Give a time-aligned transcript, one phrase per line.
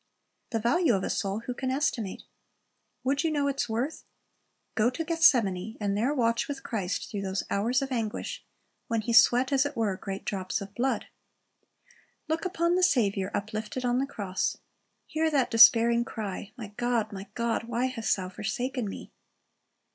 [0.49, 2.23] The value of a soul, who can estimate?
[3.03, 4.03] Would you know its worth,
[4.73, 8.43] go to Gethsemane, and there watch with Christ through those hours of anguish,
[8.87, 11.05] when He sweat as it were great drops of blood.
[12.27, 14.57] Look upon the Saviour uplifted on the cross.
[15.05, 19.11] Hear that despairing cry, "My God, My God, why hast thou forsaken Me?"